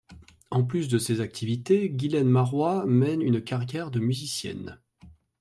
[0.49, 4.79] En plus de ses activités, Guylaine Maroist mène une carrière de musicienne.